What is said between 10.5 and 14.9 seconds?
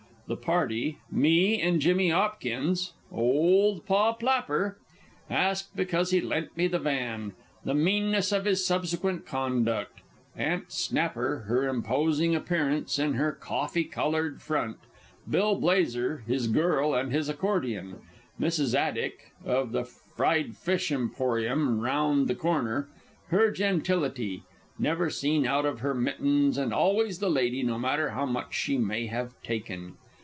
Snapper;" her imposing appearance in her "cawfy coloured front."